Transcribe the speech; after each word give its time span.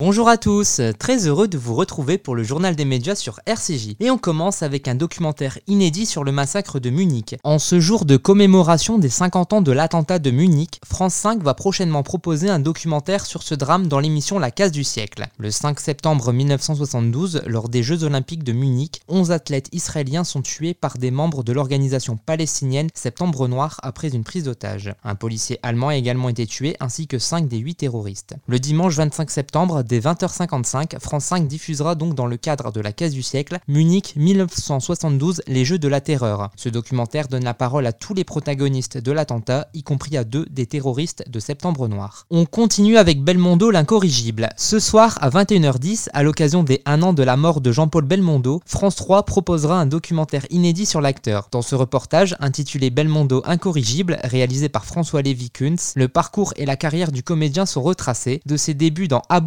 Bonjour 0.00 0.30
à 0.30 0.38
tous, 0.38 0.80
très 0.98 1.26
heureux 1.26 1.46
de 1.46 1.58
vous 1.58 1.74
retrouver 1.74 2.16
pour 2.16 2.34
le 2.34 2.42
journal 2.42 2.74
des 2.74 2.86
médias 2.86 3.14
sur 3.14 3.38
RCJ. 3.44 3.96
Et 4.00 4.10
on 4.10 4.16
commence 4.16 4.62
avec 4.62 4.88
un 4.88 4.94
documentaire 4.94 5.58
inédit 5.66 6.06
sur 6.06 6.24
le 6.24 6.32
massacre 6.32 6.80
de 6.80 6.88
Munich. 6.88 7.36
En 7.44 7.58
ce 7.58 7.80
jour 7.80 8.06
de 8.06 8.16
commémoration 8.16 8.96
des 8.96 9.10
50 9.10 9.52
ans 9.52 9.60
de 9.60 9.72
l'attentat 9.72 10.18
de 10.18 10.30
Munich, 10.30 10.80
France 10.86 11.12
5 11.12 11.42
va 11.42 11.52
prochainement 11.52 12.02
proposer 12.02 12.48
un 12.48 12.60
documentaire 12.60 13.26
sur 13.26 13.42
ce 13.42 13.54
drame 13.54 13.88
dans 13.88 14.00
l'émission 14.00 14.38
La 14.38 14.50
case 14.50 14.72
du 14.72 14.84
siècle. 14.84 15.26
Le 15.36 15.50
5 15.50 15.78
septembre 15.78 16.32
1972, 16.32 17.42
lors 17.44 17.68
des 17.68 17.82
Jeux 17.82 18.02
olympiques 18.02 18.42
de 18.42 18.52
Munich, 18.52 19.02
11 19.08 19.32
athlètes 19.32 19.68
israéliens 19.72 20.24
sont 20.24 20.40
tués 20.40 20.72
par 20.72 20.96
des 20.96 21.10
membres 21.10 21.44
de 21.44 21.52
l'organisation 21.52 22.16
palestinienne 22.16 22.88
Septembre 22.94 23.48
Noir 23.48 23.78
après 23.82 24.08
une 24.08 24.24
prise 24.24 24.44
d'otage. 24.44 24.94
Un 25.04 25.14
policier 25.14 25.58
allemand 25.62 25.88
a 25.88 25.96
également 25.96 26.30
été 26.30 26.46
tué 26.46 26.74
ainsi 26.80 27.06
que 27.06 27.18
5 27.18 27.48
des 27.48 27.58
8 27.58 27.74
terroristes. 27.74 28.34
Le 28.46 28.58
dimanche 28.58 28.96
25 28.96 29.30
septembre, 29.30 29.84
Dès 29.90 29.98
20h55, 29.98 31.00
France 31.00 31.24
5 31.24 31.48
diffusera 31.48 31.96
donc 31.96 32.14
dans 32.14 32.26
le 32.26 32.36
cadre 32.36 32.70
de 32.70 32.80
la 32.80 32.92
case 32.92 33.10
du 33.10 33.24
siècle 33.24 33.58
Munich 33.66 34.14
1972, 34.14 35.42
les 35.48 35.64
Jeux 35.64 35.80
de 35.80 35.88
la 35.88 36.00
Terreur. 36.00 36.50
Ce 36.54 36.68
documentaire 36.68 37.26
donne 37.26 37.42
la 37.42 37.54
parole 37.54 37.84
à 37.88 37.92
tous 37.92 38.14
les 38.14 38.22
protagonistes 38.22 38.98
de 38.98 39.10
l'attentat, 39.10 39.66
y 39.74 39.82
compris 39.82 40.16
à 40.16 40.22
deux 40.22 40.46
des 40.48 40.66
terroristes 40.66 41.28
de 41.28 41.40
Septembre 41.40 41.88
Noir. 41.88 42.26
On 42.30 42.44
continue 42.44 42.98
avec 42.98 43.24
Belmondo 43.24 43.72
l'incorrigible. 43.72 44.50
Ce 44.56 44.78
soir 44.78 45.18
à 45.20 45.28
21h10, 45.28 46.06
à 46.12 46.22
l'occasion 46.22 46.62
des 46.62 46.82
1 46.86 47.02
an 47.02 47.12
de 47.12 47.24
la 47.24 47.36
mort 47.36 47.60
de 47.60 47.72
Jean-Paul 47.72 48.04
Belmondo, 48.04 48.60
France 48.66 48.94
3 48.94 49.24
proposera 49.24 49.80
un 49.80 49.86
documentaire 49.86 50.46
inédit 50.50 50.86
sur 50.86 51.00
l'acteur. 51.00 51.48
Dans 51.50 51.62
ce 51.62 51.74
reportage 51.74 52.36
intitulé 52.38 52.90
Belmondo 52.90 53.42
incorrigible, 53.44 54.20
réalisé 54.22 54.68
par 54.68 54.84
François 54.84 55.22
Lévy-Kuntz, 55.22 55.94
le 55.96 56.06
parcours 56.06 56.54
et 56.54 56.64
la 56.64 56.76
carrière 56.76 57.10
du 57.10 57.24
comédien 57.24 57.66
sont 57.66 57.82
retracés, 57.82 58.40
de 58.46 58.56
ses 58.56 58.74
débuts 58.74 59.08
dans 59.08 59.22
À 59.28 59.40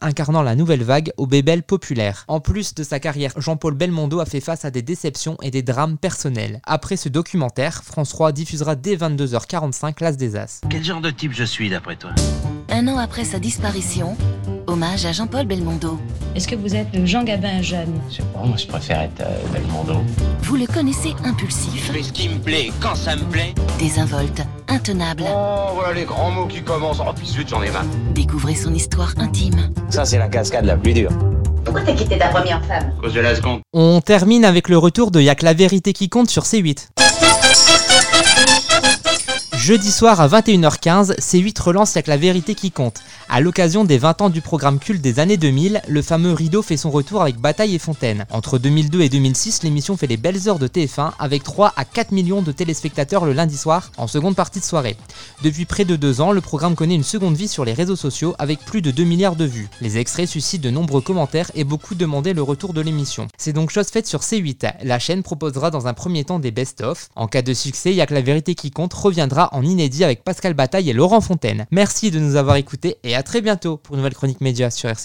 incarnant 0.00 0.42
la 0.42 0.54
nouvelle 0.54 0.82
vague 0.82 1.12
au 1.16 1.26
bébel 1.26 1.62
populaire. 1.62 2.24
En 2.28 2.40
plus 2.40 2.74
de 2.74 2.82
sa 2.82 3.00
carrière, 3.00 3.32
Jean-Paul 3.36 3.74
Belmondo 3.74 4.20
a 4.20 4.26
fait 4.26 4.40
face 4.40 4.64
à 4.64 4.70
des 4.70 4.82
déceptions 4.82 5.36
et 5.42 5.50
des 5.50 5.62
drames 5.62 5.98
personnels. 5.98 6.60
Après 6.64 6.96
ce 6.96 7.08
documentaire, 7.08 7.82
France 7.84 8.10
3 8.10 8.32
diffusera 8.32 8.74
dès 8.74 8.96
22h45 8.96 10.02
l'As 10.02 10.16
des 10.16 10.36
As. 10.36 10.60
Quel 10.68 10.84
genre 10.84 11.00
de 11.00 11.10
type 11.10 11.32
je 11.32 11.44
suis 11.44 11.70
d'après 11.70 11.96
toi? 11.96 12.10
Un 12.70 12.88
an 12.88 12.98
après 12.98 13.24
sa 13.24 13.38
disparition, 13.38 14.16
hommage 14.66 15.06
à 15.06 15.12
Jean-Paul 15.12 15.46
Belmondo. 15.46 15.98
Est-ce 16.34 16.48
que 16.48 16.56
vous 16.56 16.74
êtes 16.74 16.94
le 16.94 17.06
Jean 17.06 17.22
Gabin 17.22 17.62
jeune? 17.62 18.00
Je 18.10 18.16
sais 18.16 18.22
pas, 18.32 18.40
moi 18.40 18.56
je 18.56 18.66
préfère 18.66 19.00
être 19.02 19.20
euh, 19.20 19.46
Belmondo. 19.52 20.02
Vous 20.54 20.60
le 20.60 20.66
connaissez 20.68 21.16
impulsif, 21.24 21.90
Mais 21.92 22.04
ce 22.04 22.12
qui 22.12 22.28
me 22.28 22.38
plaît, 22.38 22.70
quand 22.80 22.94
ça 22.94 23.16
me 23.16 23.24
plaît. 23.24 23.52
désinvolte, 23.76 24.40
intenable. 24.68 25.24
Oh, 25.26 25.70
voilà 25.74 25.92
les 25.94 26.04
grands 26.04 26.30
mots 26.30 26.46
qui 26.46 26.62
commencent. 26.62 27.00
Oh, 27.00 27.10
puis 27.12 27.26
zut, 27.26 27.48
j'en 27.48 27.60
ai 27.60 27.72
marre. 27.72 27.84
Découvrez 28.14 28.54
son 28.54 28.72
histoire 28.72 29.12
intime. 29.16 29.72
Ça 29.90 30.04
c'est 30.04 30.16
la 30.16 30.28
cascade 30.28 30.64
la 30.64 30.76
plus 30.76 30.92
dure. 30.92 31.10
Pourquoi 31.64 31.82
t'as 31.82 31.94
quitté 31.94 32.18
ta 32.18 32.28
première 32.28 32.64
femme? 32.66 32.92
À 32.96 33.00
cause 33.02 33.14
de 33.14 33.20
la 33.20 33.34
seconde. 33.34 33.62
On 33.72 34.00
termine 34.00 34.44
avec 34.44 34.68
le 34.68 34.78
retour 34.78 35.10
de 35.10 35.20
Y'a 35.20 35.34
que 35.34 35.44
la 35.44 35.54
vérité 35.54 35.92
qui 35.92 36.08
compte 36.08 36.30
sur 36.30 36.44
C8. 36.44 36.86
Jeudi 39.64 39.90
soir 39.90 40.20
à 40.20 40.28
21h15, 40.28 41.18
C8 41.20 41.58
relance 41.62 41.94
que 41.94 42.10
la 42.10 42.18
vérité 42.18 42.54
qui 42.54 42.70
compte. 42.70 43.00
À 43.30 43.40
l'occasion 43.40 43.86
des 43.86 43.96
20 43.96 44.20
ans 44.20 44.28
du 44.28 44.42
programme 44.42 44.78
culte 44.78 45.00
des 45.00 45.20
années 45.20 45.38
2000, 45.38 45.80
le 45.88 46.02
fameux 46.02 46.34
rideau 46.34 46.60
fait 46.60 46.76
son 46.76 46.90
retour 46.90 47.22
avec 47.22 47.38
Bataille 47.38 47.74
et 47.74 47.78
Fontaine. 47.78 48.26
Entre 48.30 48.58
2002 48.58 49.00
et 49.00 49.08
2006, 49.08 49.62
l'émission 49.62 49.96
fait 49.96 50.06
les 50.06 50.18
belles 50.18 50.50
heures 50.50 50.58
de 50.58 50.68
TF1 50.68 51.12
avec 51.18 51.44
3 51.44 51.72
à 51.76 51.86
4 51.86 52.12
millions 52.12 52.42
de 52.42 52.52
téléspectateurs 52.52 53.24
le 53.24 53.32
lundi 53.32 53.56
soir 53.56 53.90
en 53.96 54.06
seconde 54.06 54.36
partie 54.36 54.60
de 54.60 54.66
soirée. 54.66 54.98
Depuis 55.42 55.64
près 55.64 55.86
de 55.86 55.96
deux 55.96 56.20
ans, 56.20 56.32
le 56.32 56.42
programme 56.42 56.74
connaît 56.74 56.94
une 56.94 57.02
seconde 57.02 57.34
vie 57.34 57.48
sur 57.48 57.64
les 57.64 57.72
réseaux 57.72 57.96
sociaux 57.96 58.34
avec 58.38 58.58
plus 58.66 58.82
de 58.82 58.90
2 58.90 59.04
milliards 59.04 59.34
de 59.34 59.46
vues. 59.46 59.70
Les 59.80 59.96
extraits 59.96 60.28
suscitent 60.28 60.60
de 60.60 60.68
nombreux 60.68 61.00
commentaires 61.00 61.50
et 61.54 61.64
beaucoup 61.64 61.94
demandaient 61.94 62.34
le 62.34 62.42
retour 62.42 62.74
de 62.74 62.82
l'émission. 62.82 63.28
C'est 63.38 63.54
donc 63.54 63.70
chose 63.70 63.88
faite 63.88 64.06
sur 64.06 64.20
C8. 64.20 64.74
La 64.82 64.98
chaîne 64.98 65.22
proposera 65.22 65.70
dans 65.70 65.86
un 65.86 65.94
premier 65.94 66.24
temps 66.24 66.38
des 66.38 66.50
best-of. 66.50 67.08
En 67.16 67.28
cas 67.28 67.40
de 67.40 67.54
succès, 67.54 67.94
Y'a 67.94 68.04
que 68.04 68.12
la 68.12 68.20
vérité 68.20 68.54
qui 68.54 68.70
compte 68.70 68.92
reviendra 68.92 69.53
en 69.54 69.62
inédit 69.62 70.04
avec 70.04 70.24
Pascal 70.24 70.54
Bataille 70.54 70.90
et 70.90 70.92
Laurent 70.92 71.20
Fontaine. 71.20 71.66
Merci 71.70 72.10
de 72.10 72.18
nous 72.18 72.36
avoir 72.36 72.56
écoutés 72.56 72.96
et 73.04 73.14
à 73.14 73.22
très 73.22 73.40
bientôt 73.40 73.76
pour 73.76 73.94
une 73.94 74.00
nouvelle 74.00 74.14
chronique 74.14 74.40
média 74.40 74.70
sur 74.70 74.88
RC. 74.88 75.02